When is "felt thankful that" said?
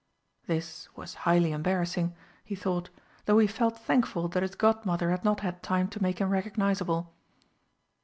3.45-4.41